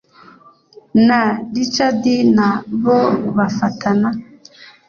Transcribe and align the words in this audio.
na 1.07 1.21
richard 1.53 2.03
na 2.37 2.49
bo 2.81 2.99
bafatana 3.35 4.09